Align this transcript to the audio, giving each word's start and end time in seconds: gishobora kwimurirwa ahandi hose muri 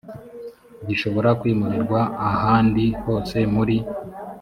gishobora 0.87 1.29
kwimurirwa 1.39 1.99
ahandi 2.29 2.85
hose 3.03 3.37
muri 3.55 3.75